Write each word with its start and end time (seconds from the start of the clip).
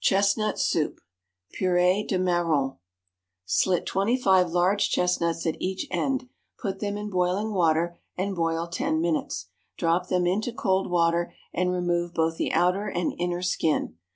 Chestnut 0.00 0.58
Soup 0.58 0.98
(purée 1.52 2.02
de 2.08 2.18
marrons). 2.18 2.78
Slit 3.44 3.84
twenty 3.84 4.16
five 4.16 4.48
large 4.50 4.88
chestnuts 4.88 5.44
at 5.44 5.60
each 5.60 5.86
end, 5.90 6.26
put 6.58 6.80
them 6.80 6.96
in 6.96 7.10
boiling 7.10 7.52
water, 7.52 7.98
and 8.16 8.34
boil 8.34 8.66
ten 8.66 8.98
minutes. 8.98 9.48
Drop 9.76 10.08
them 10.08 10.26
into 10.26 10.54
cold 10.54 10.90
water, 10.90 11.34
and 11.52 11.70
remove 11.70 12.14
both 12.14 12.38
the 12.38 12.50
outer 12.54 12.86
and 12.88 13.12
inner 13.18 13.42
skin. 13.42 13.98